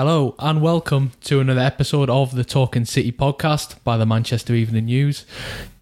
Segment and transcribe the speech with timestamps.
[0.00, 4.86] Hello and welcome to another episode of the Talking City podcast by the Manchester Evening
[4.86, 5.26] News.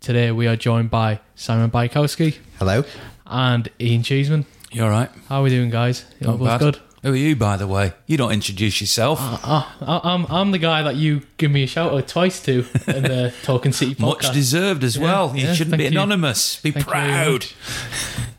[0.00, 2.82] Today we are joined by Simon Bajkowski Hello.
[3.26, 4.44] and Ian Cheeseman.
[4.72, 5.08] You all right?
[5.28, 6.04] How are we doing, guys?
[6.18, 6.58] You Not both bad.
[6.58, 6.78] good?
[7.04, 7.92] Who are you, by the way?
[8.08, 9.18] You don't introduce yourself.
[9.22, 12.64] Ah, I- I'm I'm the guy that you give me a shout out twice to
[12.88, 14.00] in the Talking City podcast.
[14.24, 15.32] Much deserved as well.
[15.36, 16.00] You yeah, shouldn't be thank you.
[16.00, 16.60] anonymous.
[16.60, 17.46] Be Thank you very proud.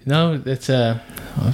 [0.10, 0.46] Much.
[0.46, 1.00] No, it's uh,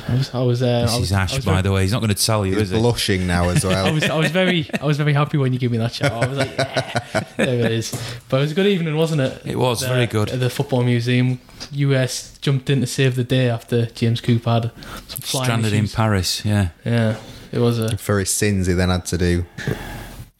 [0.09, 1.81] I was I was uh, This I was, is Ash, by very, the way.
[1.83, 2.77] He's not going to tell you, He's is he?
[2.79, 3.93] blushing now as I well.
[3.93, 6.11] was I was very I was very happy when you gave me that shout.
[6.11, 7.91] I was like, yeah, there it is.
[8.29, 9.41] But it was a good evening, wasn't it?
[9.45, 10.29] It was The- very good.
[10.29, 11.39] At the football museum,
[11.71, 14.71] US jumped in to save the day after James Cooper had
[15.07, 15.87] some flying Stranded in.
[15.87, 16.69] Paris, yeah.
[16.85, 17.17] Yeah,
[17.51, 19.45] it was a For his sins, he then had to do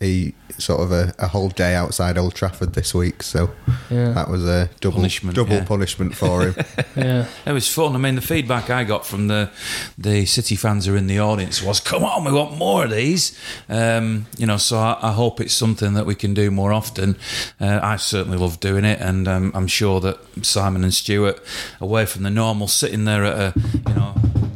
[0.02, 3.22] a sort of a, a whole day outside Old Trafford this week.
[3.24, 3.52] So
[3.90, 5.66] yeah that was a double Punishment, double yeah.
[5.66, 6.56] punishment for him.
[6.96, 7.28] yeah.
[7.46, 7.96] It was fun.
[7.96, 9.52] I mean, the feedback I got from the
[9.98, 12.92] the City fans who are in the audience was, "Come on, we want more of
[12.92, 13.38] these."
[13.70, 17.18] Um, you know, so I, I hope it's something that we can do more often.
[17.60, 21.40] Uh, I certainly love doing it, and um, I'm sure that Simon and Stuart,
[21.82, 24.05] away from the normal sitting there at a, you know,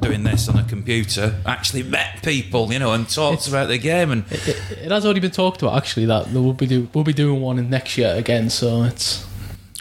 [0.09, 4.11] doing this on a computer, actually met people, you know, and talked about the game.
[4.11, 7.13] And It, it has already been talked about actually that we'll be do, we'll be
[7.13, 8.49] doing one in next year again.
[8.49, 9.25] So it's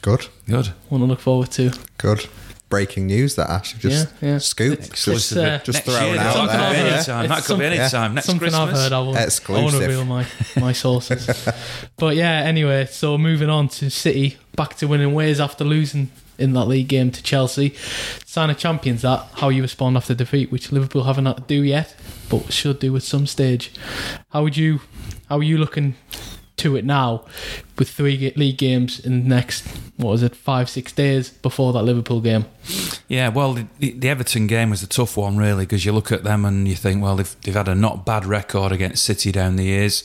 [0.03, 0.67] Good, good.
[0.91, 1.73] one to look forward to.
[1.97, 2.27] good.
[2.71, 4.39] Breaking news that Ash just Yeah, yeah.
[4.39, 4.89] scooped.
[4.89, 5.39] Exclusive.
[5.39, 7.29] Just, uh, just Next thrown year, out that something could be any time.
[7.29, 8.15] That It's could be any some- time.
[8.15, 8.61] Next Something Christmas.
[8.69, 8.93] I've heard.
[8.93, 10.27] I won't, I won't reveal my
[10.61, 11.49] my sources.
[11.97, 12.85] but yeah, anyway.
[12.91, 17.11] So moving on to City, back to winning ways after losing in that league game
[17.11, 17.75] to Chelsea.
[18.25, 19.03] Sign of champions.
[19.03, 21.95] That how you respond after defeat, which Liverpool haven't had to do yet,
[22.29, 23.73] but should do at some stage.
[24.31, 24.81] How would you?
[25.29, 25.95] How are you looking
[26.57, 27.25] to it now,
[27.79, 29.67] with three league games in the next
[29.99, 32.45] what was it five six days before that Liverpool game?
[33.09, 36.25] Yeah, well, the, the Everton game was a tough one, really, because you look at
[36.25, 39.57] them and you think, well, they've, they've had a not bad record against City down
[39.57, 40.05] the years.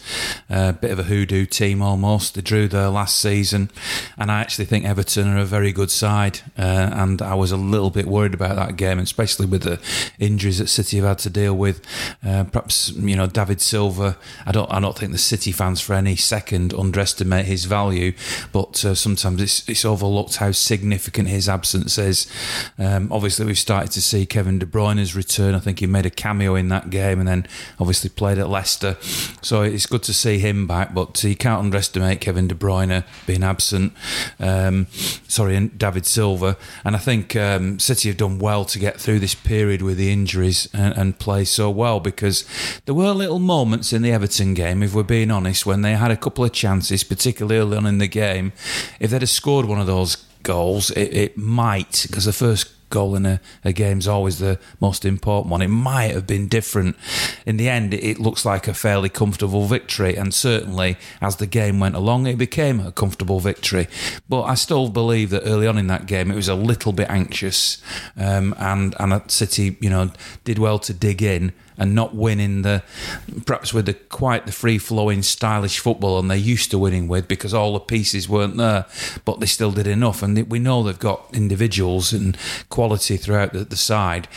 [0.49, 2.35] A uh, bit of a hoodoo team almost.
[2.35, 3.69] They drew there last season.
[4.17, 6.39] And I actually think Everton are a very good side.
[6.57, 9.81] Uh, and I was a little bit worried about that game, especially with the
[10.17, 11.81] injuries that City have had to deal with.
[12.25, 15.93] Uh, perhaps, you know, David Silva, I don't, I don't think the City fans for
[15.93, 18.13] any second underestimate his value,
[18.53, 22.31] but uh, sometimes it's, it's overlooked how significant his absence is.
[22.93, 25.55] Um, obviously, we've started to see Kevin De Bruyne's return.
[25.55, 27.47] I think he made a cameo in that game and then
[27.79, 28.97] obviously played at Leicester.
[29.41, 33.43] So it's good to see him back, but you can't underestimate Kevin De Bruyne being
[33.43, 33.93] absent.
[34.39, 34.87] Um,
[35.27, 36.57] sorry, and David Silva.
[36.85, 40.11] And I think um, City have done well to get through this period with the
[40.11, 42.45] injuries and, and play so well because
[42.85, 46.11] there were little moments in the Everton game, if we're being honest, when they had
[46.11, 48.53] a couple of chances, particularly early on in the game.
[48.99, 53.15] If they'd have scored one of those goals, it, it might, because the first goal
[53.15, 55.63] in a, a is always the most important one.
[55.63, 56.95] It might have been different.
[57.45, 61.79] In the end, it, looks like a fairly comfortable victory, and certainly as the game
[61.79, 63.87] went along, it became a comfortable victory.
[64.29, 67.09] But I still believe that early on in that game, it was a little bit
[67.09, 67.81] anxious,
[68.15, 70.11] um, and and City, you know,
[70.43, 72.83] did well to dig in and not win in the
[73.45, 77.27] perhaps with the quite the free flowing stylish football and they're used to winning with
[77.27, 78.85] because all the pieces weren't there
[79.25, 80.21] but they still did enough.
[80.23, 82.37] And we know they've got individuals and
[82.69, 84.27] quality throughout the, the side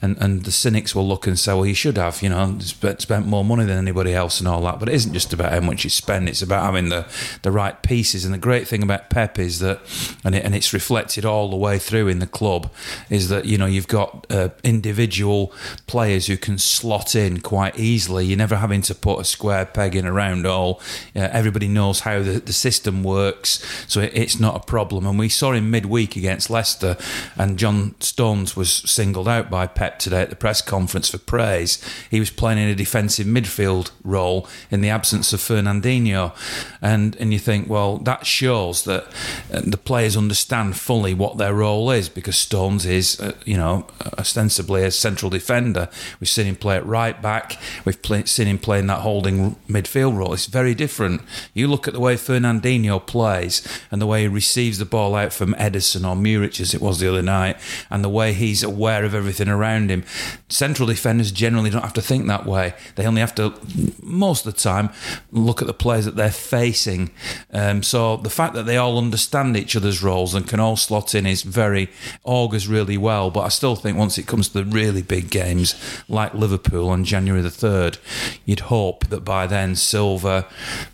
[0.00, 3.00] and and the cynics will look and say well you should have you know spent,
[3.02, 4.78] spent more money than anybody else and all that.
[4.78, 7.06] But it isn't just about how much you spend it's about having the
[7.42, 8.24] the right pieces.
[8.24, 9.80] And the great thing about Pep is that
[10.24, 12.72] and, it, and it's reflected all the way through in the club
[13.10, 15.52] is that you know you've got uh, individual
[15.86, 18.26] players who can slot in quite easily.
[18.26, 20.80] You're never having to put a square peg in a round hole.
[21.16, 25.04] Uh, everybody knows how the, the system works, so it, it's not a problem.
[25.04, 26.96] And we saw him midweek against Leicester,
[27.36, 31.82] and John Stones was singled out by Pep today at the press conference for praise.
[32.08, 36.36] He was playing in a defensive midfield role in the absence of Fernandinho,
[36.80, 39.06] and and you think, well, that shows that
[39.52, 43.88] uh, the players understand fully what their role is because Stones is, uh, you know,
[44.18, 45.88] ostensibly a central defender.
[46.20, 47.58] We've seen him play at right back.
[47.84, 50.32] We've play, seen him playing that holding midfield role.
[50.32, 51.22] It's very different.
[51.54, 55.32] You look at the way Fernandinho plays and the way he receives the ball out
[55.32, 57.56] from Ederson or Muric as it was the other night,
[57.90, 60.04] and the way he's aware of everything around him.
[60.48, 62.74] Central defenders generally don't have to think that way.
[62.94, 63.54] They only have to,
[64.02, 64.90] most of the time,
[65.32, 67.10] look at the players that they're facing.
[67.52, 71.14] Um, so the fact that they all understand each other's roles and can all slot
[71.14, 71.90] in is very
[72.24, 73.30] augurs really well.
[73.30, 75.74] But I still think once it comes to the really big games
[76.08, 77.98] like Liverpool Liverpool on January the 3rd,
[78.44, 80.46] you'd hope that by then Silva,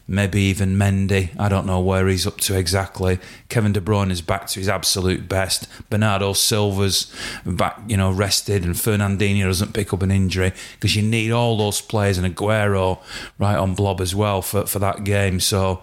[0.06, 3.18] maybe even Mendy, I don't know where he's up to exactly.
[3.48, 5.68] Kevin De Bruyne is back to his absolute best.
[5.90, 7.12] Bernardo Silva's
[7.44, 11.56] back, you know, rested, and Fernandinho doesn't pick up an injury because you need all
[11.56, 13.00] those players and Aguero
[13.38, 15.40] right on blob as well for, for that game.
[15.40, 15.82] So.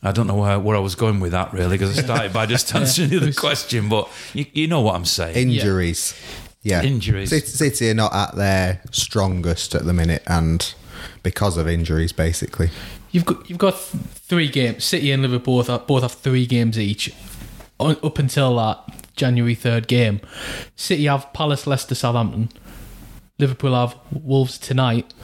[0.00, 2.46] I don't know where, where I was going with that really because I started by
[2.46, 5.50] just answering the question, but you, you know what I'm saying.
[5.50, 6.14] Injuries.
[6.16, 6.47] Yeah.
[6.68, 7.30] Injuries.
[7.30, 10.74] City, City are not at their strongest at the minute, and
[11.22, 12.70] because of injuries, basically.
[13.10, 14.84] You've got you've got three games.
[14.84, 17.12] City and Liverpool both have, both have three games each.
[17.80, 20.20] On, up until that January third game,
[20.76, 22.50] City have Palace, Leicester, Southampton.
[23.38, 25.14] Liverpool have Wolves tonight,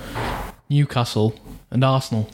[0.68, 1.38] Newcastle,
[1.70, 2.30] and Arsenal.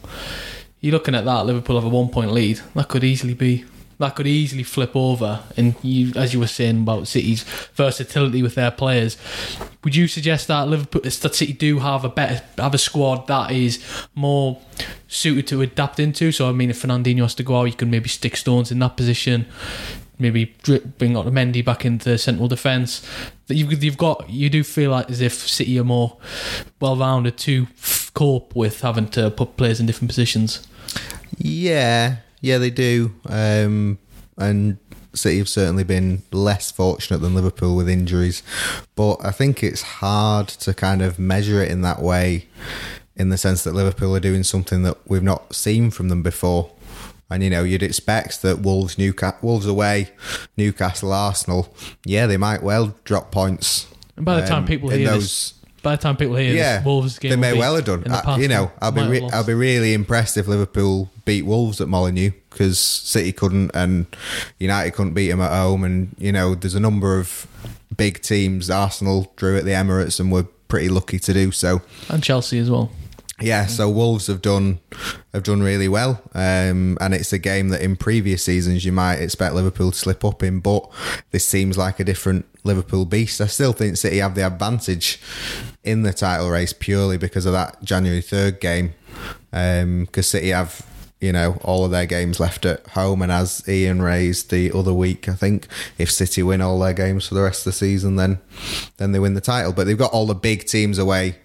[0.80, 1.46] You're looking at that.
[1.46, 2.60] Liverpool have a one point lead.
[2.74, 3.64] That could easily be.
[4.00, 5.42] That could easily flip over.
[5.58, 7.42] And you, as you were saying about City's
[7.74, 9.18] versatility with their players,
[9.84, 13.50] would you suggest that Liverpool, that City do have a better, have a squad that
[13.52, 14.58] is more
[15.06, 16.32] suited to adapt into?
[16.32, 18.78] So I mean, if Fernandinho has to go out, you can maybe stick Stones in
[18.78, 19.44] that position.
[20.18, 20.54] Maybe
[20.96, 23.06] bring out Mendy back into central defence.
[23.48, 26.16] That you've, you've got, you do feel like as if City are more
[26.80, 27.66] well rounded to
[28.14, 30.66] cope with having to put players in different positions.
[31.36, 33.14] Yeah, yeah, they do.
[33.28, 33.98] Um,
[34.36, 34.78] and
[35.14, 38.42] City have certainly been less fortunate than Liverpool with injuries,
[38.94, 42.46] but I think it's hard to kind of measure it in that way,
[43.16, 46.70] in the sense that Liverpool are doing something that we've not seen from them before.
[47.28, 50.10] And you know, you'd expect that Wolves, Newcastle, Wolves away,
[50.56, 51.72] Newcastle, Arsenal,
[52.04, 53.86] yeah, they might well drop points.
[54.16, 56.54] And by the time um, people in hear those, this, by the time people hear
[56.54, 58.04] yeah, this, Wolves game, they may well have done.
[58.10, 61.88] I- you know, I'll be re- I'll be really impressed if Liverpool beat Wolves at
[61.88, 64.06] Molineux because City couldn't and
[64.58, 65.84] United couldn't beat them at home.
[65.84, 67.46] And you know, there's a number of
[67.96, 68.70] big teams.
[68.70, 71.82] Arsenal drew at the Emirates and were pretty lucky to do so.
[72.08, 72.90] and Chelsea as well.
[73.40, 74.80] Yeah, so Wolves have done
[75.32, 79.16] have done really well, um, and it's a game that in previous seasons you might
[79.16, 80.90] expect Liverpool to slip up in, but
[81.30, 83.40] this seems like a different Liverpool beast.
[83.40, 85.20] I still think City have the advantage
[85.82, 88.92] in the title race purely because of that January third game,
[89.50, 90.86] because City have
[91.20, 94.92] you know all of their games left at home, and as Ian raised the other
[94.92, 95.66] week, I think
[95.96, 98.38] if City win all their games for the rest of the season, then
[98.98, 99.72] then they win the title.
[99.72, 101.36] But they've got all the big teams away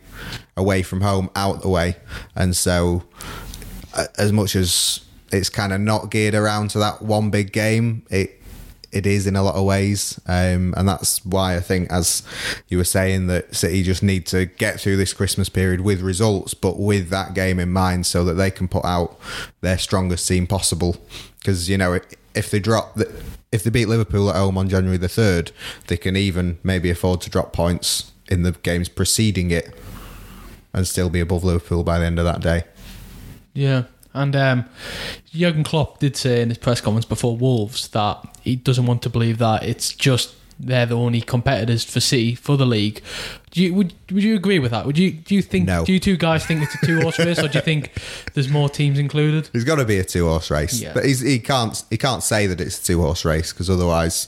[0.58, 1.98] away from home out the way.
[2.36, 3.04] And so
[4.18, 5.02] as much as
[5.32, 8.42] it's kind of not geared around to that one big game it
[8.96, 10.22] it is in a lot of ways.
[10.26, 12.24] Um, and that's why I think as
[12.70, 16.54] you were saying that City just need to get through this Christmas period with results
[16.54, 19.20] but with that game in mind so that they can put out
[19.60, 20.96] their strongest team possible.
[21.40, 22.00] Because you know
[22.34, 25.52] if they drop the, if they beat Liverpool at home on January the 3rd
[25.88, 29.74] they can even maybe afford to drop points in the games preceding it
[30.76, 32.66] and still be above Liverpool by the end of that day.
[33.54, 33.84] Yeah.
[34.14, 34.66] And um,
[35.32, 39.10] Jurgen Klopp did say in his press conference before Wolves that he doesn't want to
[39.10, 43.02] believe that it's just they're the only competitors for City for the league.
[43.52, 44.86] Do you would would you agree with that?
[44.86, 45.86] Would you do you think No.
[45.86, 47.92] do you two guys think it's a two horse race or do you think
[48.34, 49.50] there's more teams included?
[49.54, 50.92] There's got to be a two horse race, Yeah.
[50.94, 54.28] but he's, he can't he can't say that it's a two horse race because otherwise,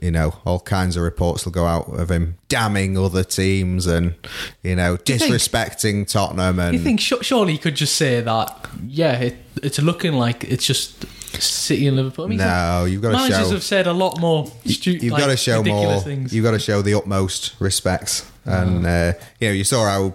[0.00, 4.14] you know, all kinds of reports will go out of him damning other teams and
[4.62, 8.20] you know you think- disrespecting Tottenham and You think su- surely he could just say
[8.22, 8.68] that?
[8.86, 11.04] Yeah, it, it's looking like it's just
[11.40, 12.26] City and Liverpool.
[12.26, 14.46] I mean, no, you've got to managers show have said a lot more.
[14.66, 16.00] Stu- you've like, got to show ridiculous more.
[16.00, 16.34] things.
[16.34, 20.14] You've got to show the utmost respect, and uh, you know you saw how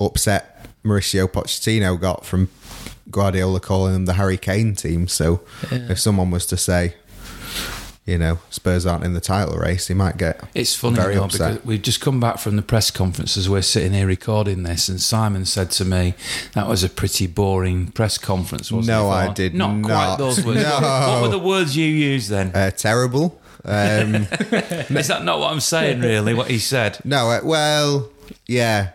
[0.00, 2.48] upset Mauricio Pochettino got from
[3.10, 5.06] Guardiola calling them the Harry Kane team.
[5.08, 6.94] So if someone was to say,
[8.04, 11.24] you know, Spurs aren't in the title race, he might get It's funny very though,
[11.24, 11.52] upset.
[11.52, 14.88] because we've just come back from the press conference as we're sitting here recording this,
[14.88, 16.14] and Simon said to me
[16.54, 18.72] that was a pretty boring press conference.
[18.72, 19.14] Wasn't No, it?
[19.14, 19.86] I did not, not.
[19.88, 20.62] quite those words.
[20.64, 20.80] No.
[20.80, 22.50] What were the words you used then?
[22.54, 23.40] Uh, terrible.
[23.64, 26.00] Um, Is that not what I'm saying?
[26.00, 26.98] Really, what he said?
[27.04, 28.10] no, uh, well,
[28.48, 28.90] yeah.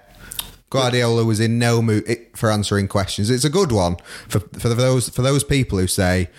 [0.70, 3.30] Guardiola was in no mood eh, for answering questions.
[3.30, 3.96] It's a good one
[4.28, 6.30] for for those for those people who say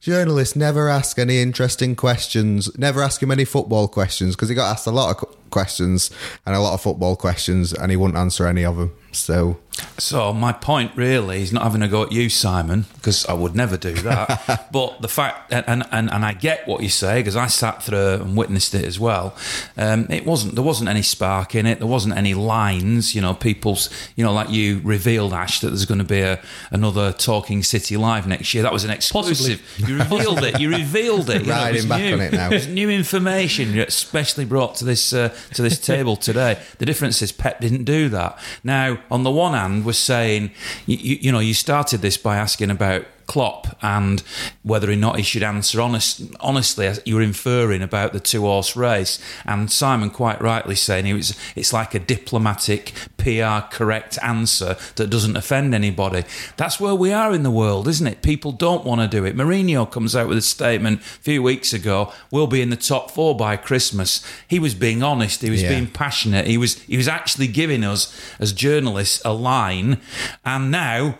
[0.00, 4.70] journalists never ask any interesting questions, never ask him any football questions because he got
[4.70, 6.10] asked a lot of questions
[6.46, 8.96] and a lot of football questions and he wouldn't answer any of them.
[9.12, 9.58] So
[9.98, 13.54] So my point really is not having a go at you, Simon, because I would
[13.54, 14.68] never do that.
[14.72, 18.14] but the fact, and and, and I get what you say because I sat through
[18.14, 19.36] and witnessed it as well.
[19.76, 21.78] Um, it wasn't there wasn't any spark in it.
[21.78, 23.14] There wasn't any lines.
[23.14, 26.40] You know, people's you know like you revealed Ash that there's going to be a
[26.70, 28.62] another Talking City live next year.
[28.62, 29.62] That was an exclusive.
[29.78, 30.60] You revealed it.
[30.60, 31.42] You revealed it.
[31.42, 32.14] You know, it Riding back new.
[32.14, 32.50] on it now.
[32.50, 36.60] It's new information especially brought to this uh, to this table today.
[36.78, 38.38] The difference is Pep didn't do that.
[38.64, 40.50] Now, on the one hand, we're saying
[40.86, 44.22] you, you know you started this by asking about Klopp and
[44.62, 46.90] whether or not he should answer honest, honestly.
[47.04, 51.36] You were inferring about the two horse race, and Simon quite rightly saying it was
[51.54, 56.24] it's like a diplomatic PR correct answer that doesn't offend anybody.
[56.56, 58.22] That's where we are in the world, isn't it?
[58.22, 59.36] People don't want to do it.
[59.36, 62.12] Mourinho comes out with a statement a few weeks ago.
[62.30, 64.24] We'll be in the top four by Christmas.
[64.48, 65.42] He was being honest.
[65.42, 65.70] He was Yeah.
[65.70, 66.46] being passionate.
[66.46, 70.00] He was he was actually giving us as journalists a line,
[70.44, 71.18] and now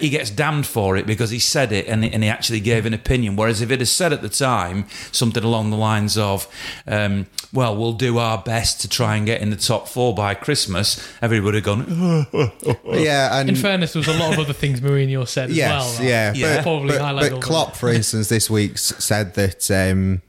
[0.00, 2.86] he gets damned for it because he said it and he, and he actually gave
[2.86, 3.36] an opinion.
[3.36, 6.48] Whereas if it had said at the time something along the lines of,
[6.88, 10.34] um, "Well, we'll do our best to try and get in the top four by
[10.34, 12.26] Christmas," everybody would have gone.
[12.84, 15.70] yeah, and In fairness, there was a lot of other things Mourinho said as Yes,
[15.70, 15.92] well.
[15.98, 16.56] that yeah, Yeah.
[16.56, 20.20] But, Probably but, highlight but Klopp, for instance, this week said that um,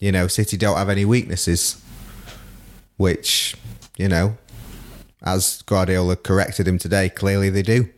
[0.00, 1.80] you know City don't have any weaknesses,
[2.96, 3.54] which
[3.96, 4.36] you know,
[5.22, 7.88] as Guardiola corrected him today, clearly they do.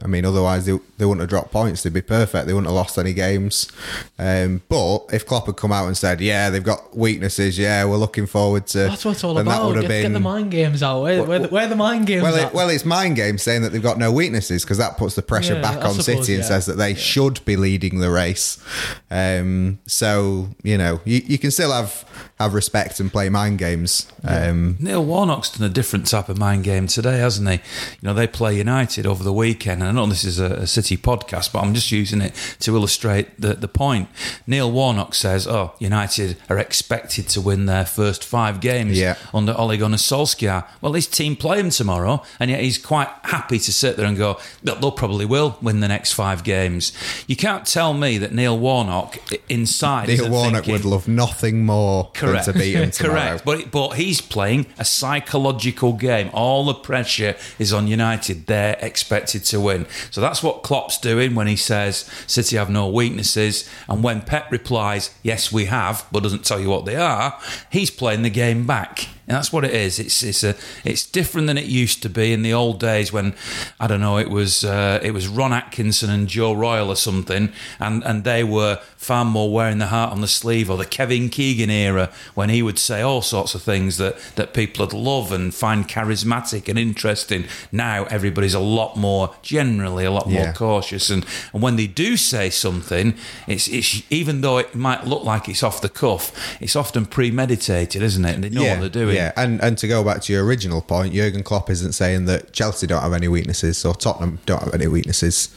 [0.00, 1.82] I mean, otherwise they, they wouldn't have dropped points.
[1.82, 2.46] They'd be perfect.
[2.46, 3.70] They wouldn't have lost any games.
[4.18, 7.58] Um, but if Klopp had come out and said, "Yeah, they've got weaknesses.
[7.58, 9.66] Yeah, we're looking forward to," That's what it's all that about.
[9.66, 11.02] would have Get, been get the mind games out.
[11.02, 13.70] Where, where, the, where the mind games well, it, well, it's mind games saying that
[13.72, 16.34] they've got no weaknesses because that puts the pressure Yeah, back I on suppose, City
[16.34, 16.48] and yeah.
[16.48, 18.62] says that they should be leading the race.
[19.10, 22.04] Um, so you know, you, you can still have
[22.38, 24.10] have respect and play mind games.
[24.24, 27.54] Um, Neil Warnock's done a different type of mind game today, hasn't he?
[27.54, 27.60] You
[28.02, 30.96] know, they play United over the weekend, and I know this is a, a City
[30.96, 34.08] podcast, but I'm just using it to illustrate the, the point.
[34.46, 39.16] Neil Warnock says, "Oh, United are expected to win their first five games Yeah.
[39.34, 43.58] under Ole Gunnar Solskjaer." Well, his team play him tomorrow, and yet he's quite happy
[43.58, 46.92] to sit there and go, "Look, "They'll probably will win the next five games."
[47.26, 49.18] You can't tell me that Neil Warnock
[49.48, 52.27] inside Neil Warnock thinking, would love nothing more Correct.
[52.32, 53.38] Than to beat him tomorrow.
[53.38, 53.44] Correct.
[53.44, 56.30] But but he's playing a psychological game.
[56.32, 58.46] All the pressure is on United.
[58.46, 59.86] They're expected to win.
[60.10, 63.68] So that's what Klopp's doing when he says City have no weaknesses.
[63.88, 67.38] And when Pep replies, "Yes, we have," but doesn't tell you what they are,
[67.70, 69.08] he's playing the game back.
[69.28, 69.98] And that's what it is.
[69.98, 73.34] It's it's a it's different than it used to be in the old days when
[73.78, 77.52] I don't know it was uh, it was Ron Atkinson and Joe Royle or something,
[77.78, 81.28] and and they were far more wearing the heart on the sleeve, or the Kevin
[81.28, 85.30] Keegan era when he would say all sorts of things that that people would love
[85.30, 87.44] and find charismatic and interesting.
[87.70, 92.16] Now everybody's a lot more generally a lot more cautious, and and when they do
[92.16, 93.14] say something,
[93.46, 96.32] it's it's even though it might look like it's off the cuff,
[96.62, 98.34] it's often premeditated, isn't it?
[98.34, 99.16] And they know what they're doing.
[99.17, 102.52] Yeah, and and to go back to your original point, Jurgen Klopp isn't saying that
[102.52, 105.54] Chelsea don't have any weaknesses or Tottenham don't have any weaknesses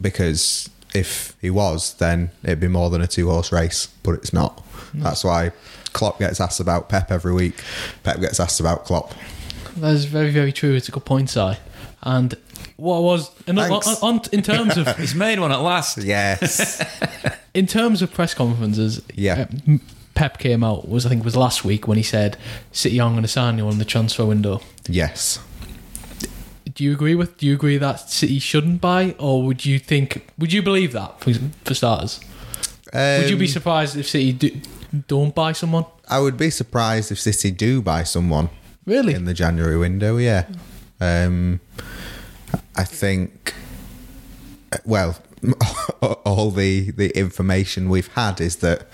[0.00, 4.32] because if he was, then it'd be more than a two horse race, but it's
[4.32, 4.62] not.
[4.94, 5.52] That's why
[5.92, 7.54] Klopp gets asked about Pep every week.
[8.02, 9.12] Pep gets asked about Klopp.
[9.76, 10.74] That's very, very true.
[10.74, 11.54] It's a good point, Si.
[12.02, 12.34] And
[12.76, 13.70] what was and on,
[14.02, 15.98] on, in terms of He's made one at last.
[15.98, 16.80] Yes.
[17.54, 19.40] in terms of press conferences, Yeah.
[19.50, 19.80] uh, M-
[20.16, 22.36] Pep came out was I think was last week when he said
[22.72, 24.60] City aren't going to sign you on the transfer window.
[24.88, 25.38] yes.
[26.74, 27.38] Do you agree with?
[27.38, 30.26] Do you agree that City shouldn't buy, or would you think?
[30.36, 31.32] Would you believe that for,
[31.64, 32.20] for starters?
[32.92, 34.50] would you be Um, surprised if City do,
[35.08, 35.86] don't buy someone?
[36.08, 38.50] I would be surprised if City do buy someone
[38.84, 39.14] Really?
[39.14, 40.18] in the January window.
[40.18, 40.44] Yeah,
[41.00, 41.60] um,
[42.76, 43.54] I think.
[44.84, 45.16] Well,
[46.24, 48.86] all the the information we've had is that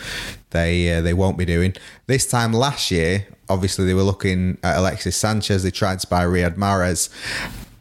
[0.50, 1.74] they uh, they won't be doing
[2.06, 3.26] this time last year.
[3.48, 5.62] Obviously, they were looking at Alexis Sanchez.
[5.62, 7.10] They tried to buy Riyad Mahrez.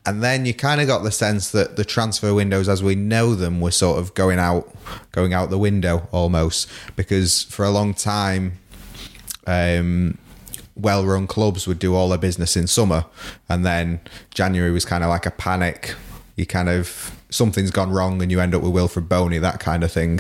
[0.03, 3.35] And then you kind of got the sense that the transfer windows, as we know
[3.35, 4.67] them, were sort of going out,
[5.11, 6.67] going out the window almost.
[6.95, 8.53] Because for a long time,
[9.45, 10.17] um,
[10.75, 13.05] well-run clubs would do all their business in summer,
[13.47, 13.99] and then
[14.33, 15.95] January was kind of like a panic.
[16.35, 19.83] You kind of something's gone wrong, and you end up with Wilfried Bony, that kind
[19.83, 20.19] of thing.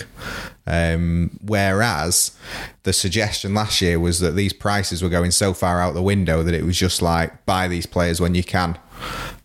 [0.65, 2.35] Um, whereas
[2.83, 6.43] the suggestion last year was that these prices were going so far out the window
[6.43, 8.77] that it was just like buy these players when you can.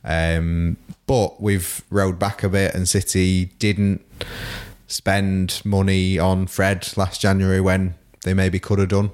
[0.05, 4.05] Um, but we've rode back a bit, and City didn't
[4.87, 9.11] spend money on Fred last January when they maybe could have done.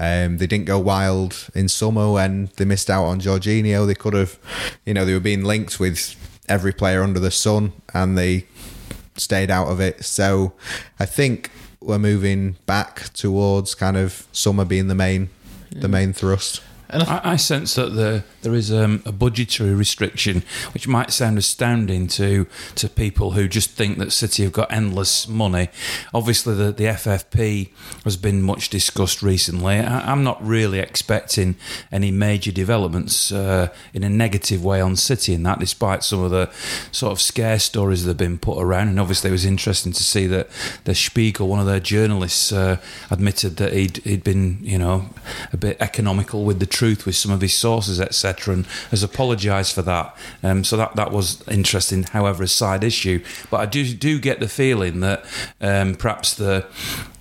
[0.00, 3.86] Um, they didn't go wild in summer when they missed out on Jorginho.
[3.86, 4.38] They could have,
[4.84, 6.16] you know, they were being linked with
[6.48, 8.46] every player under the sun, and they
[9.16, 10.04] stayed out of it.
[10.04, 10.52] So
[10.98, 11.50] I think
[11.80, 15.30] we're moving back towards kind of summer being the main
[15.70, 15.92] the mm.
[15.92, 16.62] main thrust.
[16.88, 21.38] And I I, sense that the, there is um, a budgetary restriction, which might sound
[21.38, 25.68] astounding to to people who just think that City have got endless money.
[26.14, 27.70] Obviously, the, the FFP
[28.04, 29.76] has been much discussed recently.
[29.78, 31.56] I, I'm not really expecting
[31.90, 36.30] any major developments uh, in a negative way on City in that, despite some of
[36.30, 36.50] the
[36.92, 38.88] sort of scare stories that have been put around.
[38.88, 40.48] And obviously, it was interesting to see that
[40.84, 42.76] the Spiegel, one of their journalists, uh,
[43.10, 45.10] admitted that he'd, he'd been, you know,
[45.52, 49.74] a bit economical with the truth with some of his sources, etc., and has apologised
[49.74, 50.14] for that.
[50.42, 52.02] Um, so that that was interesting.
[52.02, 55.24] However, a side issue, but I do do get the feeling that
[55.60, 56.66] um, perhaps the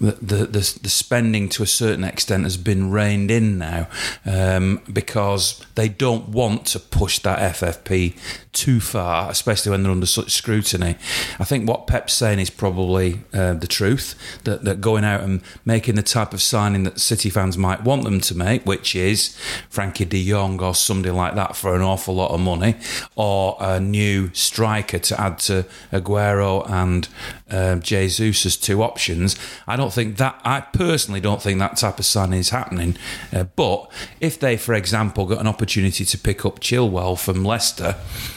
[0.01, 3.87] the, the the the spending to a certain extent has been reined in now
[4.25, 8.17] um, because they don't want to push that FFP
[8.51, 10.95] too far, especially when they're under such scrutiny.
[11.39, 15.41] I think what Pep's saying is probably uh, the truth that, that going out and
[15.65, 19.37] making the type of signing that City fans might want them to make, which is
[19.69, 22.75] Frenkie de Jong or somebody like that for an awful lot of money,
[23.15, 27.07] or a new striker to add to Aguero and
[27.49, 29.35] uh, Jesus as two options.
[29.67, 32.97] I don't think that, I personally don't think that type of signing is happening.
[33.33, 37.95] Uh, but if they, for example, got an opportunity to pick up Chilwell from Leicester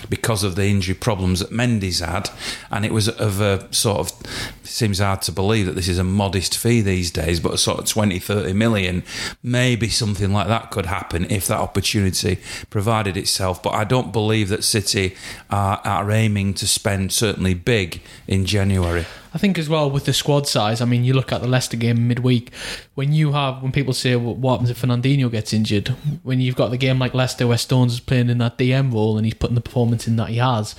[0.09, 2.31] because of the injury problems that Mendy's had,
[2.71, 6.05] and it was of a sort of, seems hard to believe that this is a
[6.05, 9.03] modest fee these days, but a sort of 20, 30 million,
[9.43, 12.39] maybe something like that could happen if that opportunity
[12.71, 13.63] provided itself.
[13.63, 15.17] But I don't believe that City
[15.51, 19.07] are, are aiming to spend certainly big in January.
[19.35, 20.81] I think as well with the squad size.
[20.81, 22.53] I mean, you look at the Leicester game midweek.
[22.95, 25.89] When you have when people say well, what happens if Fernandinho gets injured,
[26.23, 29.17] when you've got the game like Leicester where Stones is playing in that DM role
[29.17, 30.75] and he's putting the performance in that he has,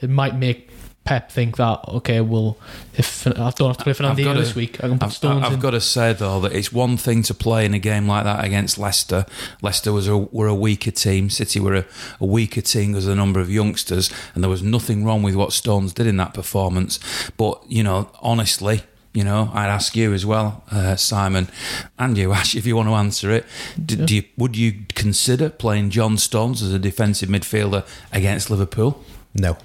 [0.00, 0.70] it might make
[1.08, 2.58] Pep think that okay, well,
[2.94, 5.44] if I don't have to play Fernandinho gotta- this week, I can put I've, Stones
[5.46, 5.60] I've in.
[5.60, 8.44] got to say though that it's one thing to play in a game like that
[8.44, 9.24] against Leicester.
[9.62, 11.30] Leicester was a, were a weaker team.
[11.30, 11.84] City were a,
[12.20, 15.34] a weaker team because of the number of youngsters, and there was nothing wrong with
[15.34, 17.00] what Stones did in that performance.
[17.38, 18.82] But you know, honestly.
[19.14, 21.48] You know, I'd ask you as well, uh, Simon,
[21.98, 23.46] and you, Ash, if you want to answer it.
[23.84, 29.02] D- do you, would you consider playing John Stones as a defensive midfielder against Liverpool?
[29.34, 29.56] No.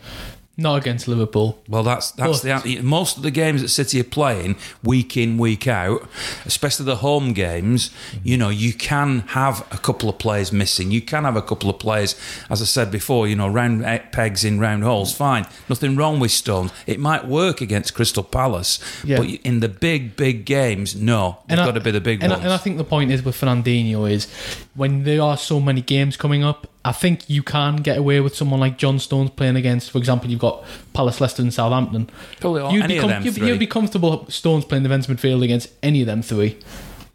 [0.56, 1.58] Not against Liverpool.
[1.68, 5.40] Well, that's that's But- the most of the games that City are playing week in
[5.40, 6.08] week out,
[6.46, 7.90] especially the home games.
[8.24, 10.92] You know, you can have a couple of players missing.
[10.92, 12.16] You can have a couple of players,
[12.52, 13.28] as I said before.
[13.28, 15.12] You know, round eh, pegs in round holes.
[15.12, 16.70] Fine, nothing wrong with Stones.
[16.86, 19.18] It might work against Crystal Palace, Yeah.
[19.18, 22.32] but in the big big games, no, they've I- got to be the big and
[22.32, 22.46] I, ones.
[22.46, 24.28] and I think the point is with Fernandinho is
[24.76, 28.36] when there are so many games coming up, I think you can get away with
[28.36, 32.10] someone like John Stones playing against, for example, you've got Palace, Leicester, and Southampton.
[32.42, 33.48] Probably all- You'd any be, of com- them you'd, three.
[33.48, 36.58] you'd be comfortable Stones playing the defensive midfield against any of them three.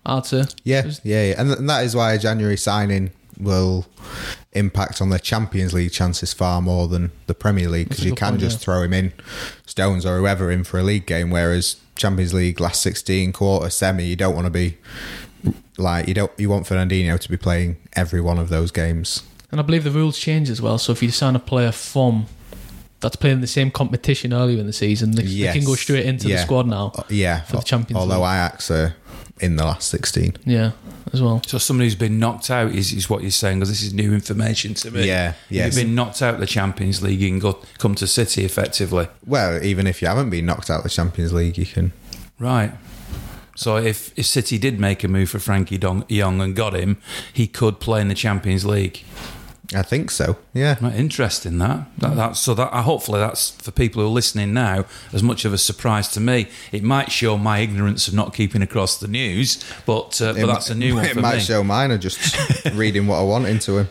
[0.06, 0.44] I'd say.
[0.64, 1.34] Yeah, yeah, yeah.
[1.38, 3.86] And, th- and that is why a January signing will
[4.52, 8.30] impact on the Champions League chances far more than the Premier League because you can
[8.30, 8.64] point, just yeah.
[8.64, 9.12] throw him in,
[9.66, 11.30] Stones or whoever in for a league game.
[11.30, 14.78] Whereas Champions League last sixteen, quarter, semi, you don't want to be
[15.76, 19.22] like you don't you want Fernandinho to be playing every one of those games.
[19.50, 20.78] And I believe the rules change as well.
[20.78, 22.26] So if you sign a player from
[23.00, 26.28] that's playing the same competition earlier in the season, they, they can go straight into
[26.28, 26.92] the squad now.
[26.94, 28.10] Uh, yeah, For the Champions League.
[28.12, 28.34] Although League.
[28.34, 28.94] Ajax are
[29.40, 30.36] in the last sixteen.
[30.44, 30.72] Yeah,
[31.12, 31.40] as well.
[31.46, 34.12] so somebody who's been knocked out is, is what you're saying because this is new
[34.12, 35.06] information to me.
[35.06, 35.76] Yeah, If yes.
[35.76, 39.06] you've been knocked out of the Champions League, you can go come to City effectively.
[39.24, 41.92] Well, even if you haven't been knocked out of the Champions League, you can.
[42.40, 42.72] Right.
[43.54, 46.98] So if, if City did make a move for Frenkie Dong- Young and got him,
[47.32, 49.04] he could play in the Champions League.
[49.74, 50.38] I think so.
[50.54, 50.76] Yeah.
[50.80, 51.86] Right, interesting that.
[51.98, 55.52] that that's, so that hopefully that's for people who are listening now as much of
[55.52, 56.46] a surprise to me.
[56.72, 60.46] It might show my ignorance of not keeping across the news, but uh, but It
[60.46, 61.40] that's a mi- new one It for might me.
[61.42, 63.90] show mine are just reading what I want into him.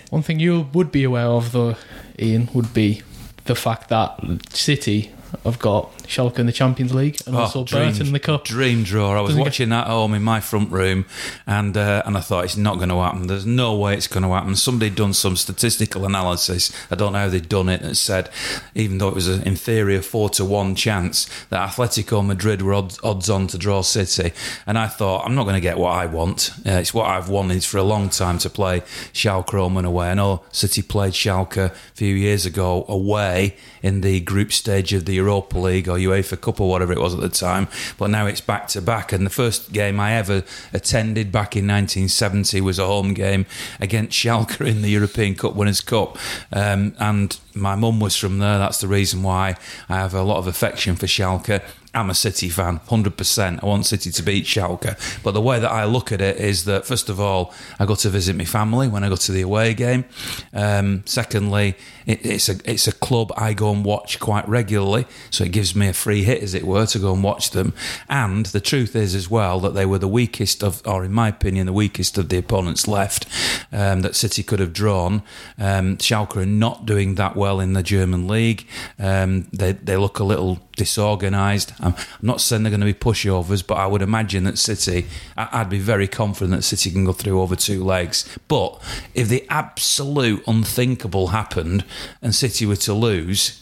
[0.10, 1.76] One thing you would be aware of, though,
[2.18, 3.02] Ian, would be
[3.44, 4.18] the fact that
[4.54, 5.10] City
[5.44, 8.44] have got Schalke in the Champions League and Oh, also dream- Burton in the Cup.
[8.44, 9.16] Dream draw.
[9.16, 11.06] I was Doesn't watching that at home in my front room,
[11.46, 13.26] and uh, and I thought it's not going to happen.
[13.26, 14.54] There's no way it's going to happen.
[14.56, 16.70] Somebody done some statistical analysis.
[16.90, 18.28] I don't know how they'd done it, and said
[18.74, 22.98] even though it was an inferior four to one chance that Atletico Madrid were odds,
[23.02, 24.32] odds on to draw City,
[24.66, 26.50] and I thought I'm not going to get what I want.
[26.66, 28.80] Uh, it's what I've wanted for a long time to play
[29.12, 30.10] Schalke Roman away.
[30.10, 35.04] I know City played Schalke a few years ago away in the group stage of
[35.06, 37.68] the Europa League or UEFA Cup or whatever it was at the time.
[37.98, 39.12] But now it's back to back.
[39.12, 43.46] And the first game I ever attended back in 1970 was a home game
[43.80, 46.18] against Schalke in the European Cup Winners' Cup.
[46.52, 48.58] Um, and my mum was from there.
[48.58, 49.56] That's the reason why
[49.88, 51.62] I have a lot of affection for Schalke.
[51.94, 53.62] I'm a City fan, 100%.
[53.62, 55.22] I want City to beat Schalke.
[55.22, 57.94] But the way that I look at it is that, first of all, I go
[57.96, 60.06] to visit my family when I go to the away game.
[60.54, 61.76] Um, secondly,
[62.06, 65.76] it, it's a it's a club I go and watch quite regularly, so it gives
[65.76, 67.74] me a free hit, as it were, to go and watch them.
[68.08, 71.28] And the truth is, as well, that they were the weakest of, or in my
[71.28, 73.26] opinion, the weakest of the opponents left
[73.70, 75.22] um, that City could have drawn.
[75.58, 78.66] Um, Schalke are not doing that well in the German league.
[78.98, 81.72] Um, they they look a little disorganised.
[81.80, 85.06] I'm, I'm not saying they're going to be pushovers, but I would imagine that City,
[85.36, 88.28] I'd be very confident that City can go through over two legs.
[88.48, 88.80] But
[89.14, 91.84] if the absolute unthinkable happened
[92.20, 93.60] and City were to lose,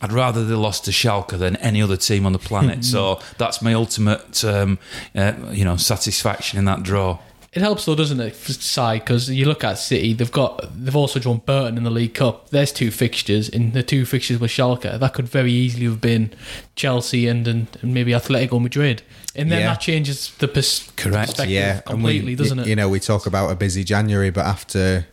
[0.00, 2.84] I'd rather they lost to Schalke than any other team on the planet.
[2.92, 4.78] so that's my ultimate, um,
[5.14, 7.18] uh, you know, satisfaction in that draw.
[7.56, 9.00] It helps though, doesn't it, side?
[9.00, 12.50] Because you look at City, they've got they've also drawn Burton in the League Cup.
[12.50, 14.98] There's two fixtures in the two fixtures with Schalke.
[15.00, 16.34] That could very easily have been
[16.74, 19.00] Chelsea and and, and maybe Atletico Madrid,
[19.34, 19.68] and then Yeah.
[19.68, 21.28] that changes the pers- Correct.
[21.30, 22.66] perspective yeah, completely, we, doesn't it?
[22.66, 25.06] You know, we talk about a busy January, but after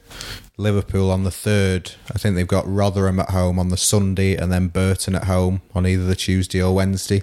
[0.58, 4.51] Liverpool on the third, I think they've got Rotherham at home on the Sunday, and
[4.51, 7.21] then Burton at home on either the Tuesday or Wednesday,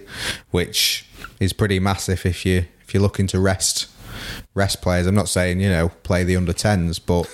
[0.50, 1.04] which
[1.38, 3.87] is pretty massive if you if you're looking to rest
[4.55, 5.07] rest players.
[5.07, 7.25] I'm not saying you know play the under tens, but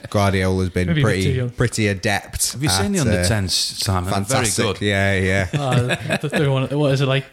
[0.10, 2.52] Guardiola's been Maybe a bit too pretty pretty adept.
[2.52, 4.12] Have you seen the under uh, 10s, Simon?
[4.12, 4.82] Fantastic, Very good.
[4.82, 5.48] yeah, yeah.
[5.54, 7.24] Ah, the third one, what is it like?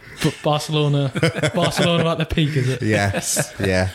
[0.44, 1.12] Barcelona,
[1.56, 2.82] Barcelona at the peak, is it?
[2.82, 3.90] yes, yeah.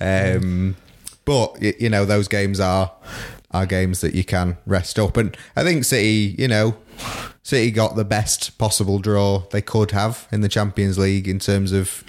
[0.00, 0.76] Um,
[1.24, 2.92] but y- you know those games are
[3.50, 6.74] are games that you can rest up, and I think City, you know,
[7.42, 11.70] City got the best possible draw they could have in the Champions League in terms
[11.72, 12.02] of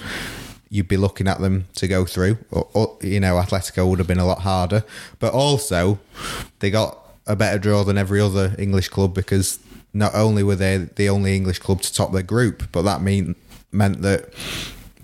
[0.74, 2.36] you'd be looking at them to go through.
[2.50, 4.84] Or, or, you know, Atletico would have been a lot harder,
[5.20, 6.00] but also
[6.60, 9.60] they got a better draw than every other English club because
[9.94, 13.36] not only were they the only English club to top their group, but that mean
[13.72, 14.34] meant that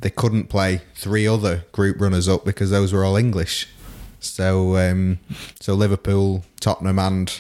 [0.01, 3.67] they couldn't play three other group runners up because those were all English.
[4.19, 5.19] So, um,
[5.59, 7.39] so Liverpool, Tottenham, and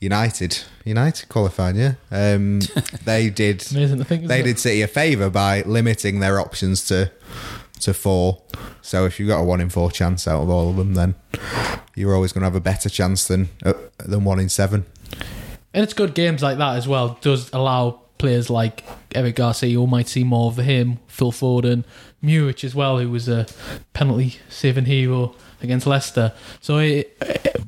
[0.00, 1.94] United, United qualified, yeah.
[2.10, 2.60] Um,
[3.04, 3.64] they did.
[3.70, 4.26] Amazing to think.
[4.26, 4.44] They it?
[4.44, 7.12] did City a favour by limiting their options to
[7.78, 8.42] to four.
[8.82, 11.14] So if you've got a one in four chance out of all of them, then
[11.94, 14.86] you're always going to have a better chance than uh, than one in seven.
[15.74, 17.18] And it's good games like that as well.
[17.20, 21.84] Does allow players like Eric Garcia, who might see more of him, Phil Foden,
[22.22, 23.46] Muric as well, who was a
[23.92, 26.32] penalty saving hero against Leicester.
[26.60, 27.16] So it,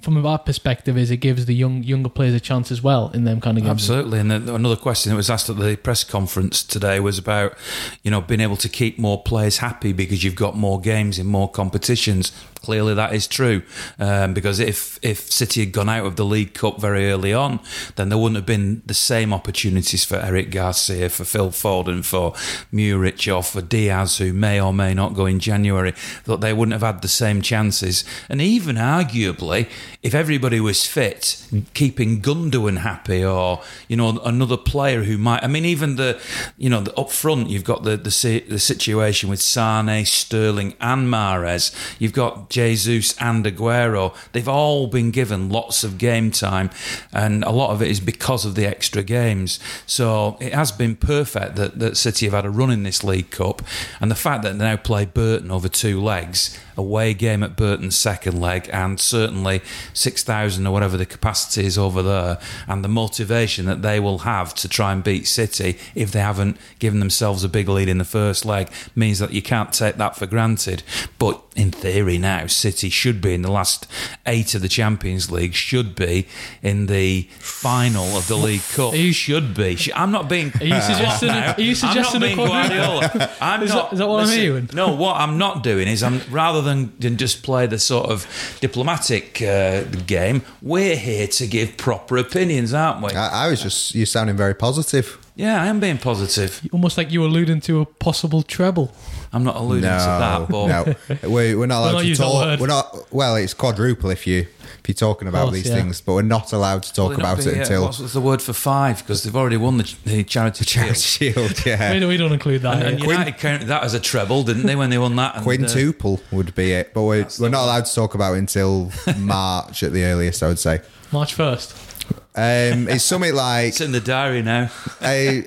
[0.00, 3.24] from our perspective, is it gives the young younger players a chance as well in
[3.24, 3.70] them kind of games.
[3.70, 4.18] Absolutely.
[4.18, 7.56] And then another question that was asked at the press conference today was about,
[8.02, 11.26] you know, being able to keep more players happy because you've got more games in
[11.26, 12.32] more competitions.
[12.62, 13.62] Clearly, that is true.
[13.98, 17.60] Um, because if if City had gone out of the League Cup very early on,
[17.96, 22.32] then there wouldn't have been the same opportunities for Eric Garcia, for Phil Foden, for
[22.70, 25.94] Muric, or for Diaz, who may or may not go in January.
[26.24, 28.04] That they wouldn't have had the same chances.
[28.28, 29.70] And even arguably,
[30.02, 35.44] if everybody was fit, keeping Gundogan happy, or you know another player who might.
[35.44, 36.18] I mean, even the
[36.56, 41.08] you know the, up front, you've got the the, the situation with Sane, Sterling, and
[41.08, 41.74] Mahrez.
[41.98, 44.14] You've got Jesus and Aguero.
[44.32, 46.70] They've all been given lots of game time,
[47.12, 49.60] and a lot of it is because of the extra games.
[49.84, 53.30] So it has been perfect that that City have had a run in this League
[53.30, 53.60] Cup,
[54.00, 57.96] and the fact that they now play Burton over two legs, away game at Burton's
[57.96, 59.60] second leg, and certainly
[59.94, 64.18] six thousand or whatever the capacity is over there, and the motivation that they will
[64.20, 67.98] have to try and beat City if they haven't given themselves a big lead in
[67.98, 70.82] the first leg means that you can't take that for granted.
[71.18, 73.86] But in theory, now City should be in the last
[74.26, 76.26] eight of the Champions League, should be
[76.62, 78.94] in the final of the League Cup.
[78.94, 79.76] You- should be.
[79.94, 80.50] I'm not being.
[80.60, 81.28] Are you suggesting?
[81.28, 81.52] now.
[81.56, 82.80] Are you suggesting I'm a not being?
[82.80, 83.30] Guardiola.
[83.40, 83.92] I'm Is that- not.
[83.92, 84.70] is that what I'm listen, hearing?
[84.72, 88.26] No, what I'm not doing is I'm rather than, than just play the sort of
[88.60, 90.42] diplomatic uh, game.
[90.62, 93.12] We're here to give proper opinions, aren't we?
[93.12, 95.18] I, I was just you're sounding very positive.
[95.40, 96.68] Yeah, I am being positive.
[96.72, 98.92] Almost like you were alluding to a possible treble.
[99.32, 102.18] I'm not alluding no, to that, but no, we, we're not allowed not to use
[102.18, 102.44] that talk.
[102.44, 102.60] word.
[102.60, 103.12] We're not.
[103.12, 104.46] Well, it's quadruple if you
[104.80, 105.76] if you're talking about course, these yeah.
[105.76, 108.12] things, but we're not allowed to talk Will about be, it uh, until what's what's
[108.12, 108.98] the word for five?
[108.98, 111.56] Because they've already won the, the charity Charity shield.
[111.56, 111.66] Shield.
[111.66, 112.84] Yeah, We don't, we don't include that.
[112.84, 113.10] And here.
[113.10, 115.36] United counted that as a treble, didn't they, when they won that?
[115.36, 118.38] And, uh, quintuple would be it, but we're, we're not allowed to talk about it
[118.38, 120.42] until March at the earliest.
[120.42, 120.80] I would say.
[121.12, 121.89] March first.
[122.36, 124.70] Um, it's something like It's in the diary now.
[125.00, 125.44] I,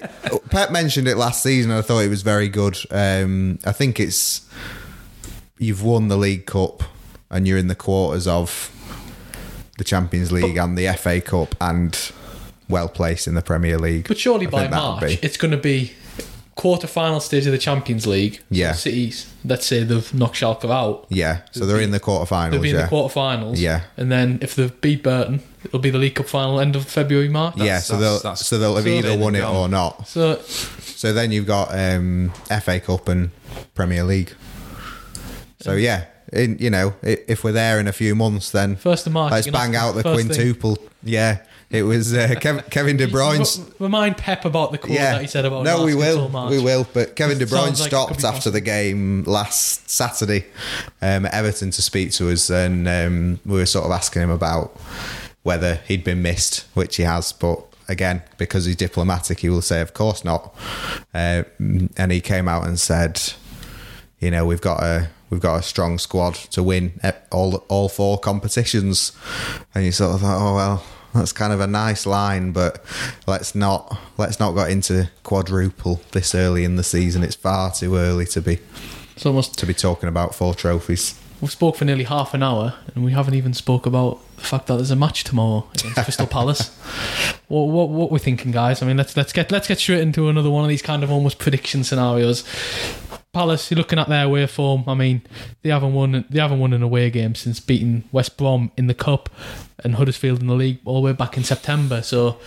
[0.49, 1.71] Pep mentioned it last season.
[1.71, 2.77] and I thought it was very good.
[2.91, 4.41] Um, I think it's
[5.57, 6.83] you've won the League Cup
[7.29, 8.69] and you're in the quarters of
[9.77, 12.11] the Champions League and the FA Cup and
[12.69, 14.07] well placed in the Premier League.
[14.07, 15.13] But surely I by that March, be.
[15.21, 15.93] it's going to be
[16.55, 18.35] quarter final stage of the Champions League.
[18.35, 18.73] So Yeah.
[18.73, 21.05] Cities, let's say they've knocked Schalke out.
[21.09, 22.61] yeah, so they're in the They'll quarterfinals.
[22.61, 23.57] be in Yeah, the quarterfinals.
[23.59, 23.81] Yeah.
[23.97, 27.29] And then if they beat Burton, it'll be the League Cup final end of February,
[27.29, 27.55] March.
[27.57, 27.63] yeah.
[27.65, 29.55] That's- So they'll that's- so they'll have so either they've won it gone.
[29.55, 30.07] or not.
[30.07, 30.39] So
[30.95, 33.31] So then you've got um, FA Cup and
[33.75, 34.31] Premier League.
[35.61, 39.07] So yeah, in, you know, i- if we're there in a few months, then first
[39.07, 39.31] of March.
[39.31, 40.77] let's you're gonna bang have out the first thing- quintuple.
[41.05, 43.59] Yeah, it was uh, Kev- Kevin De Bruyne's.
[43.59, 46.51] R- Remind Pep about the quote Yeah, that he said about no, we will, March.
[46.51, 46.87] we will.
[46.93, 49.89] But Kevin De It Bruyne sounds like it could stopped be after the game last
[49.89, 50.45] Saturday
[51.01, 54.29] um, at Everton to speak to us, and um, we were sort of asking him
[54.29, 54.77] about
[55.43, 57.67] whether he'd been missed, which he has, but.
[57.89, 60.55] Again, because he's diplomatic, he will say, "Of course not."
[61.13, 61.43] Uh,
[61.97, 63.21] and he came out and said,
[64.21, 66.93] "You know, we've got a we've got a strong squad to win
[67.29, 69.11] all all four competitions."
[69.75, 72.81] And you sort of thought, "Oh well, that's kind of a nice line, but
[73.27, 77.21] let's not let's not get into quadruple this early in the season.
[77.21, 78.59] It's far too early to be
[79.17, 82.75] It's almost to be talking about four trophies." we've spoke for nearly half an hour,
[82.95, 86.27] and we haven't even spoke about the fact that there's a match tomorrow against Crystal
[86.27, 86.69] Palace.
[87.47, 88.81] What what what we're thinking, guys?
[88.81, 91.11] I mean, let's let's get let's get straight into another one of these kind of
[91.11, 92.43] almost prediction scenarios.
[93.31, 94.83] Palace, you're looking at their away form.
[94.85, 95.23] I mean,
[95.63, 98.93] they haven't won they haven't won an away game since beating West Brom in the
[98.93, 99.29] cup
[99.83, 102.01] and Huddersfield in the league all the way back in September.
[102.01, 102.37] So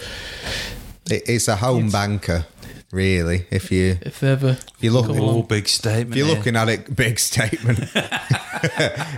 [1.07, 2.47] it's a home banker,
[2.91, 3.47] really.
[3.51, 6.11] If you if ever if you look Come Oh, big statement.
[6.13, 6.37] If you're here.
[6.37, 7.81] looking at it, big statement.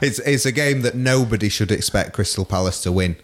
[0.03, 3.17] it's it's a game that nobody should expect Crystal Palace to win.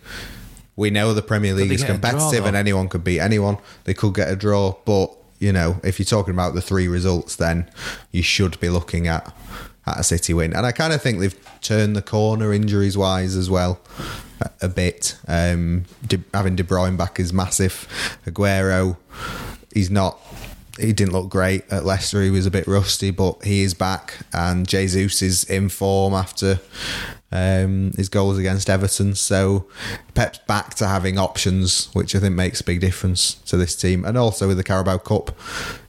[0.77, 3.59] We know the Premier League is get a draw, competitive and anyone could beat anyone.
[3.85, 7.37] They could get a draw, but you know, if you're talking about the three results,
[7.37, 7.71] then
[8.11, 9.33] you should be looking at
[9.87, 10.55] at a City win.
[10.55, 13.79] And I kind of think they've turned the corner injuries wise as well
[14.41, 15.17] a, a bit.
[15.29, 17.87] Um, De, having De Bruyne back is massive.
[18.27, 18.97] Aguero,
[19.75, 20.19] he's not.
[20.79, 22.21] He didn't look great at Leicester.
[22.23, 26.59] He was a bit rusty, but he is back, and Jesus is in form after
[27.31, 29.15] um, his goals against Everton.
[29.15, 29.67] So
[30.15, 34.05] Pep's back to having options, which I think makes a big difference to this team.
[34.05, 35.37] And also with the Carabao Cup,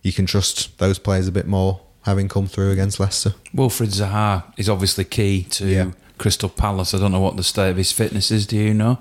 [0.04, 3.34] you can trust those players a bit more, having come through against Leicester.
[3.56, 5.92] Wilfried Zaha is obviously key to Yeah.
[6.20, 6.94] Crystal Palace.
[6.94, 8.46] I don't know what the state of his fitness is.
[8.48, 9.00] Do you know?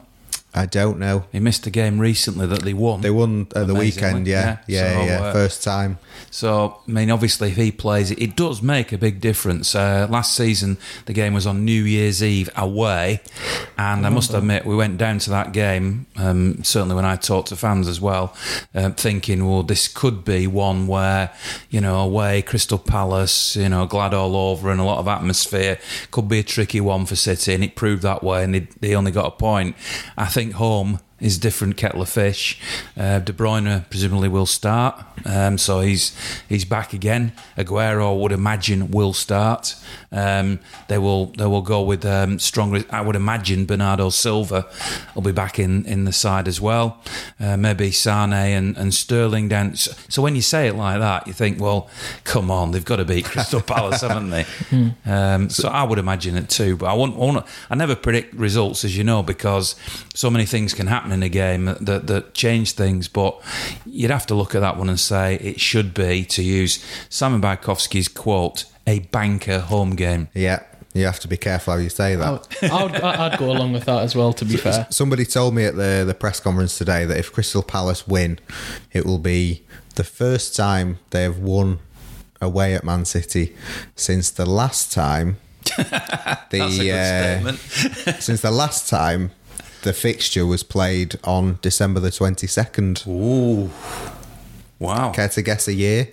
[0.56, 1.24] I don't know.
[1.32, 3.00] He missed a game recently that they won.
[3.00, 4.76] They won at the weekend, yeah, yeah.
[4.76, 5.22] yeah, So, yeah.
[5.22, 5.98] uh, First time.
[6.30, 9.74] So, I mean, obviously, if he plays, it, it does make a big difference.
[9.74, 13.20] Uh, last season, the game was on New Year's Eve away,
[13.76, 16.06] and I must admit, we went down to that game.
[16.16, 18.34] Um, certainly, when I talked to fans as well,
[18.74, 21.30] um, thinking, well, this could be one where,
[21.68, 25.78] you know, away, Crystal Palace, you know, glad all over, and a lot of atmosphere
[26.12, 28.94] could be a tricky one for City, and it proved that way, and they, they
[28.94, 29.74] only got a point.
[30.16, 32.60] I think home is a different kettle of fish.
[32.96, 36.16] Uh, De Bruyne presumably will start, um, so he's
[36.48, 37.32] he's back again.
[37.56, 39.76] Aguero would imagine will start.
[40.10, 42.84] Um, they will they will go with um, stronger.
[42.90, 44.66] I would imagine Bernardo Silva
[45.14, 47.00] will be back in, in the side as well.
[47.40, 49.74] Uh, maybe Sane and, and Sterling down.
[49.76, 51.88] So, so when you say it like that, you think, well,
[52.24, 54.46] come on, they've got to beat Crystal Palace, haven't they?
[55.04, 56.76] Um, so I would imagine it too.
[56.76, 57.44] But I won't, won't.
[57.70, 59.76] I never predict results, as you know, because
[60.14, 63.08] so many things can happen in a game that, that, that change things.
[63.08, 63.40] But
[63.86, 67.40] you'd have to look at that one and say it should be, to use Simon
[67.40, 70.28] Bajkowski's quote, a banker home game.
[70.34, 70.62] Yeah,
[70.92, 72.26] you have to be careful how you say that.
[72.26, 74.32] I would, I would, I'd go along with that as well.
[74.34, 77.62] To be fair, Somebody told me at the the press conference today that if Crystal
[77.62, 78.38] Palace win,
[78.92, 79.64] it will be
[79.96, 81.78] the first time they have won
[82.40, 83.56] away at Man City
[83.96, 85.84] since the last time the
[86.50, 88.22] That's a good uh, statement.
[88.22, 89.30] since the last time
[89.84, 93.04] the fixture was played on December the twenty second.
[93.06, 93.70] Ooh,
[94.78, 95.12] wow.
[95.12, 96.08] Care to guess a year?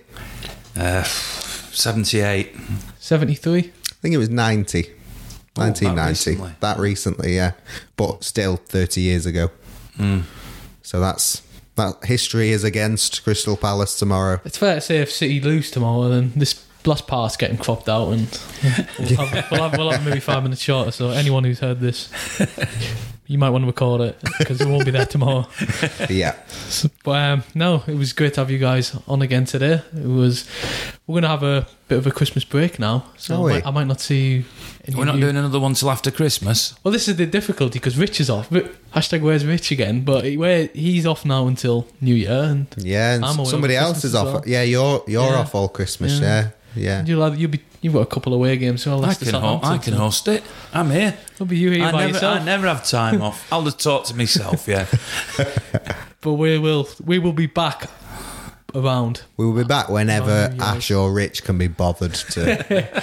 [0.76, 2.54] Uh, 78.
[2.98, 3.60] seventy-three.
[3.60, 4.84] I think it was 90.
[4.88, 6.08] Oh, that 1990.
[6.08, 6.52] recently.
[6.60, 7.52] That recently, yeah.
[7.96, 9.50] But still 30 years ago.
[9.96, 10.20] Hmm.
[10.82, 11.42] So that's
[11.76, 14.40] that history is against Crystal Palace tomorrow.
[14.44, 18.10] It's fair to say if City lose tomorrow, then this last part's getting cropped out,
[18.12, 18.28] and
[18.98, 20.90] we'll have, we'll have, we'll have maybe five minutes shorter.
[20.90, 22.10] So anyone who's heard this,
[23.32, 25.46] you might want to record it because we won't be there tomorrow.
[26.10, 26.34] yeah.
[26.48, 29.80] So, but um, no, it was great to have you guys on again today.
[29.96, 30.46] It was.
[31.06, 33.86] We're gonna have a bit of a Christmas break now, so I might, I might
[33.86, 34.44] not see you.
[34.86, 35.22] any We're not you.
[35.22, 36.74] doing another one till after Christmas.
[36.84, 38.48] Well, this is the difficulty because Rich is off.
[38.94, 40.04] Hashtag where's Rich again?
[40.04, 43.76] But he- where he's off now until New Year, and Yeah, and I'm away somebody
[43.76, 44.26] over else Christmas is off.
[44.26, 44.42] well.
[44.46, 45.38] Yeah, you're you're Yeah.
[45.40, 46.20] off all Christmas.
[46.20, 46.26] Yeah.
[46.26, 47.04] Yeah, yeah.
[47.04, 48.82] you'll have, you'll be you've got a couple of away games.
[48.82, 50.42] So I'll I list can, ho- I can host it.
[50.72, 51.16] I'm here.
[51.34, 52.40] It'll be you here I by never, yourself.
[52.40, 53.46] I never have time off.
[53.52, 54.86] I'll just talk to myself, yeah.
[56.22, 57.90] But we will we will be back
[58.74, 59.22] around.
[59.36, 60.54] We will be back whenever.
[60.60, 63.02] Ash or Rich can be bothered to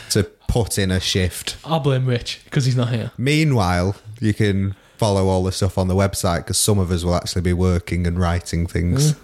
[0.10, 1.56] to put in a shift.
[1.64, 3.10] I'll blame Rich because he's not here.
[3.16, 7.14] Meanwhile, you can follow all the stuff on the website because some of us will
[7.14, 9.12] actually be working and writing things.
[9.14, 9.18] Mm.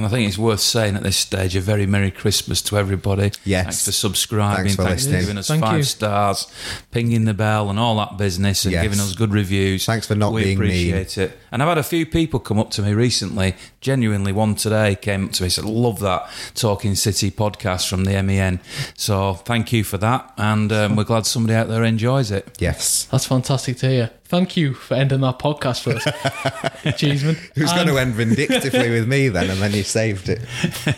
[0.00, 3.32] And I think it's worth saying at this stage a very Merry Christmas to everybody.
[3.44, 3.64] Yes.
[3.64, 4.64] Thanks for subscribing.
[4.72, 5.20] Thanks for listening.
[5.20, 5.82] giving us Thank five you.
[5.82, 6.46] stars,
[6.90, 8.82] pinging the bell, and all that business, and Yes.
[8.82, 9.84] giving us good reviews.
[9.84, 10.58] Thanks for not being here.
[10.58, 11.38] we being appreciate it.
[11.52, 13.56] And I've had a few people come up to me recently.
[13.82, 18.12] Genuinely, one today came up to me said, "Love that Talking City podcast from the
[18.22, 18.60] MEN."
[18.96, 22.56] So thank you for that, and um, we're glad somebody out there enjoys it.
[22.58, 23.06] Yes.
[23.10, 24.10] That's fantastic to hear.
[24.30, 27.36] Thank you for ending that podcast for us, Cheeseman.
[27.56, 29.50] Who's going to end vindictively with me then?
[29.50, 30.40] And then you saved it.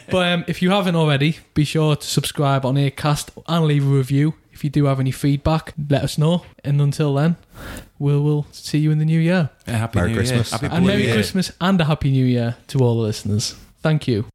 [0.10, 3.90] But um, if you haven't already, be sure to subscribe on Acast and leave a
[3.90, 4.34] review.
[4.52, 6.44] If you do have any feedback, let us know.
[6.62, 7.36] And until then,
[7.98, 9.48] we'll, we'll see you in the new year.
[9.66, 10.50] Yeah, happy Merry New Christmas.
[10.52, 10.58] Year.
[10.60, 11.14] Happy And New Merry Year.
[11.14, 13.56] Christmas and a Happy New Year to all the listeners.
[13.80, 14.26] Thank you.